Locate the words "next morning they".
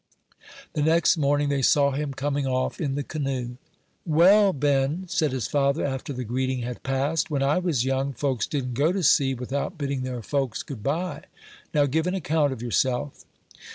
0.81-1.61